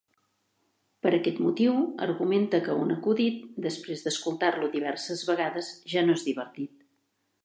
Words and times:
Per 1.07 1.11
aquest 1.17 1.41
motiu, 1.47 1.75
argumenta 2.05 2.61
que 2.67 2.77
un 2.85 2.93
acudit, 2.95 3.43
després 3.65 4.05
d'escoltar-lo 4.07 4.71
diverses 4.77 5.21
vegades, 5.29 5.71
ja 5.95 6.05
no 6.07 6.17
és 6.21 6.25
divertit. 6.31 6.87